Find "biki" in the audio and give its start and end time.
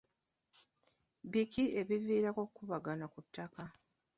1.31-1.63